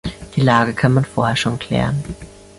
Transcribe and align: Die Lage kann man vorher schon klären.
Die 0.35 0.41
Lage 0.41 0.73
kann 0.73 0.95
man 0.95 1.05
vorher 1.05 1.35
schon 1.35 1.59
klären. 1.59 2.03